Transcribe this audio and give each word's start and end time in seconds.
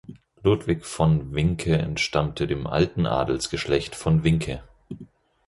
Ludwig 0.41 0.83
von 0.83 1.35
Vincke 1.35 1.77
entstammte 1.77 2.47
dem 2.47 2.65
alten 2.65 3.05
Adelsgeschlecht 3.05 3.93
von 3.93 4.23
Vincke. 4.23 4.63